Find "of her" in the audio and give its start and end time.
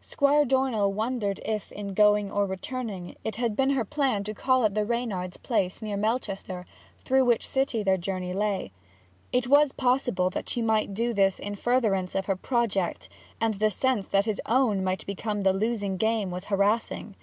12.14-12.36